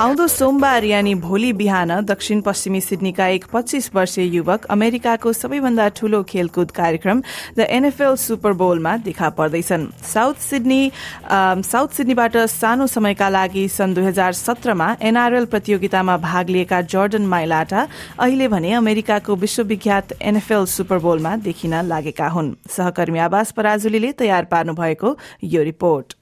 [0.00, 6.22] आउँदो सोमबार यानि भोलि बिहान दक्षिण पश्चिमी सिडनीका एक पच्चीस वर्षीय युवक अमेरिकाको सबैभन्दा ठूलो
[6.24, 7.20] खेलकुद कार्यक्रम
[7.58, 10.80] द एनएफएल सुपर बोलमा देखा पर्दैछन्। साउथ सिडनी
[11.28, 17.86] साउथ सिडनीबाट सानो समयका लागि सन् दुई हजार सत्रमा एनआरएल प्रतियोगितामा भाग लिएका जर्डन माइलाटा
[18.18, 24.74] अहिले भने अमेरिकाको विश्वविख्यात एनएफएल सुपर बोलमा देखिन लागेका हुन्। सहकर्मी आवास पराजुलीले तयार पार्नु
[24.80, 26.16] भएको यो रिपोर्ट।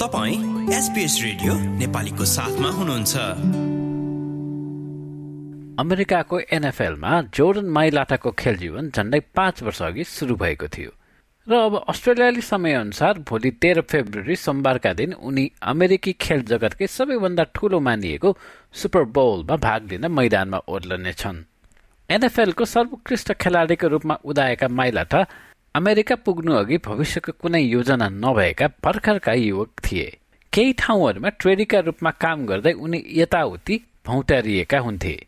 [0.00, 0.36] तपाईँ
[0.74, 3.14] एसपिएस रेडियो नेपालीको साथमा हुनुहुन्छ।
[5.80, 10.90] अमेरिकाको एनएफएलमा जोर्डन माइलाटाको खेल जीवन झण्डै पाँच वर्ष अघि सुरु भएको थियो।
[11.46, 17.80] र अब अस्ट्रेलियाली समयअनुसार भोलि तेह्र फेब्रुअरी सोमबारका दिन उनी अमेरिकी खेल जगतकै सबैभन्दा ठूलो
[17.80, 18.36] मानिएको
[18.74, 21.44] सुपर बोलमा भाग लिन मैदानमा ओर्लनेछन्।
[22.10, 25.26] एनएफएलको सर्वोत्कृष्ट खेलाडीको रूपमा उदाएका माइलाटा
[25.76, 30.18] अमेरिका पुग्नु अघि भविष्यको कुनै योजना नभएका भर्खरका युवक थिए।
[30.52, 35.26] केही ठाउँहरूमा ट्रेडीका रूपमा काम गर्दै उनी यताउति भौतारिएका हुन्थे।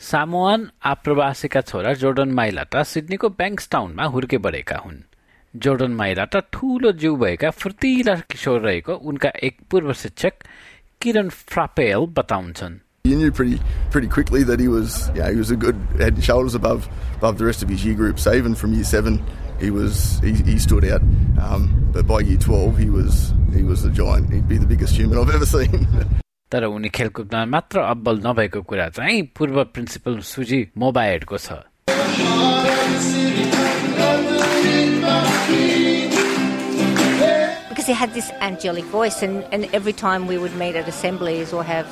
[0.00, 5.02] सामुआन आप्रवासीका छोरा जोर्डन माइलाटा सिड्नीको ब्याङ्क टाउनमा हुर्के बढेका हुन्।
[5.54, 10.32] जोर्डन माइलाटा ठूलो जिउ भएका फुर्तिला किशोर रहेको उनका एक पूर्व शिक्षक
[11.02, 13.56] किरण फ्रापेल बताउँछन् You knew pretty
[13.90, 16.84] pretty quickly that he was yeah he was a good head and shoulders above
[17.16, 18.20] above the rest of his year group.
[18.24, 19.16] So even from year seven,
[19.62, 21.02] he was he, he stood out.
[21.46, 21.64] Um,
[21.96, 23.18] but by year twelve, he was
[23.56, 24.32] he was the giant.
[24.32, 25.88] He'd be the biggest human I've ever seen.
[26.52, 31.58] तर उनी खेलकुदमा मात्र अब्बल नभएको कुरा चाहिँ पूर्व principal सुजी मोबाइडको छ
[37.82, 41.52] because he had this angelic voice, and, and every time we would meet at assemblies
[41.52, 41.86] or have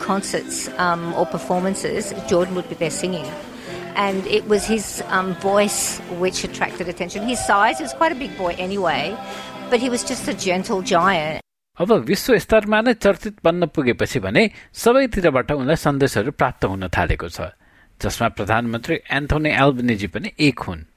[0.00, 3.26] concerts um, or performances, Jordan would be there singing.
[3.94, 7.26] And it was his um, voice which attracted attention.
[7.26, 9.16] His size, he was quite a big boy anyway,
[9.70, 11.42] but he was just a gentle giant.
[11.78, 14.42] अब विश्व स्तरमा नै चर्चित बन्न पुगेपछि भने
[14.74, 17.54] सबैतिरबाट उनलाई सन्देशहरू प्राप्त हुन थालेको छ
[18.02, 20.87] जसमा प्रधानमन्त्री एन्थोनी एल्बनिजी पनि एक हुन्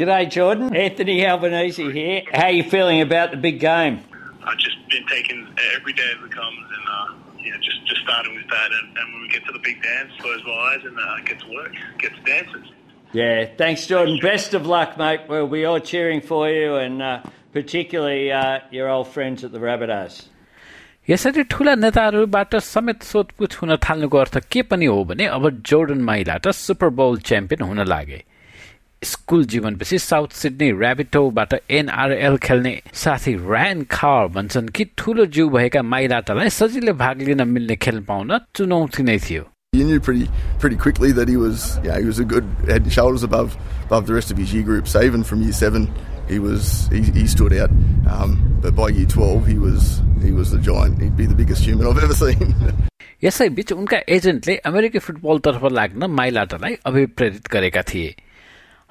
[0.00, 0.74] G'day, Jordan.
[0.74, 2.22] Anthony Albanese here.
[2.32, 4.00] How are you feeling about the big game?
[4.42, 5.46] I've just been taking
[5.76, 8.96] every day as it comes, and uh, you know, just just starting with that, and,
[8.96, 11.50] and when we get to the big dance, close my eyes and uh, get to
[11.52, 12.64] work, get to dancing.
[13.12, 14.18] Yeah, thanks, Jordan.
[14.22, 15.20] Best of luck, mate.
[15.28, 19.58] We'll be all cheering for you, and uh, particularly uh, your old friends at the
[19.58, 20.28] Rabbitohs.
[21.08, 26.48] यसरी ठूला नेताहरूबाट समेत सोधपुछ हुन थाल्नुको अर्थ के पनि हो भने अब Jordan Mailata
[26.64, 28.24] Super Bowl champion हुन लागे
[29.04, 35.82] स्कुल जीवनपछि साउथ सिडनी ऱ्याबिटोबाट एनआरएल खेल्ने साथी ऱ्यान खार भन्छन् कि ठूलो जिउ भएका
[35.92, 40.24] माइलाटालाई सजिलै भाग लिन मिल्ने खेल पाउन चुनौती नै थियो You knew pretty
[40.62, 43.52] pretty quickly that he was yeah he was a good head and shoulders above
[43.84, 44.88] above the rest of his year group.
[44.92, 45.84] So even from year seven,
[46.30, 47.76] he was he, he stood out.
[48.14, 48.32] Um,
[48.64, 49.92] but by year twelve, he was
[50.24, 51.00] he was the giant.
[51.00, 52.56] He'd be the biggest human I've ever seen.
[53.22, 58.14] यसै बीच उनका एजेन्टले अमेरिकी फुटबलतर्फ लाग्न माइलाटालाई अभिप्रेरित गरेका थिए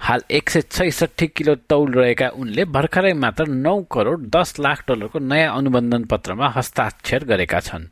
[0.05, 5.19] हाल एक सय छैसठी किलो तौल रहेका उनले भर्खरै मात्र नौ करोड दस लाख डलरको
[5.19, 7.87] नयाँ अनुबन्धन पत्रमा हस्ताक्षर गरेका छन्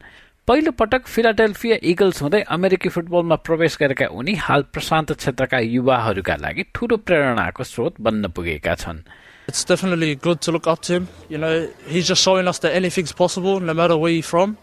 [0.49, 6.65] पहिलो पटक फिलाडेल्फिया इगल्स हुँदै अमेरिकी फुटबलमा प्रवेश गरेका उनी हाल प्रशान्त क्षेत्रका युवाहरूका लागि
[6.75, 9.01] ठूलो प्रेरणाको स्रोत बन्न पुगेका छन्
[9.49, 11.09] It's definitely good to look up to him.
[11.31, 11.55] You know,
[11.89, 14.57] he's just showing us that anything's possible no matter where you're from.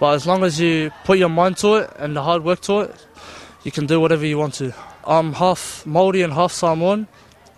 [0.00, 2.80] But as long as you put your mind to it and the hard work to
[2.82, 3.08] it,
[3.64, 4.72] you can do whatever you want to.
[5.10, 7.08] I'm half Maori and half Samoan.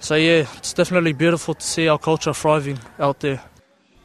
[0.01, 3.41] So yeah, it's definitely beautiful to see our culture thriving out there.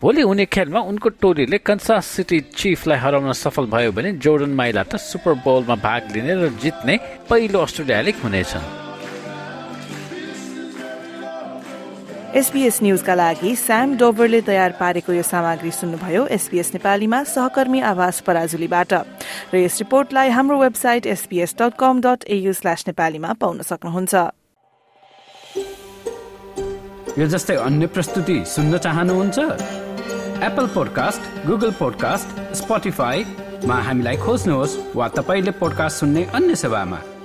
[0.02, 4.96] भोलि हुने खेलमा उनको टोलीले Kansas city चिफलाई हराउन सफल भयो भने Jordan माइला त
[5.02, 6.96] सुपर बोलमा भाग लिने र जित्ने
[7.30, 8.87] पहिलो अस्ट्रेलियाली हुनेछन्
[12.38, 18.94] एसपीएस न्यूजका लागि स्याम डोभरले तयार पारेको यो सामग्री सुन्नुभयो एसपीएस नेपालीमा सहकर्मी आवास पराजुलीबाट।
[19.54, 24.14] र यस रिपोर्टलाई हाम्रो website SBS dot com dot AU slash नेपालीमा पाउन सक्नुहुन्छ।
[27.18, 29.38] यो जस्तै अन्य प्रस्तुति सुन्न चाहनुहुन्छ?
[30.46, 37.17] एप्पल पोडकास्ट गुगल पोडकास्ट स्पोटिफाईमा हामीलाई खोज्नुहोस् वा तपाईँले पोडकास्ट सुन्ने अन्य सेवामा।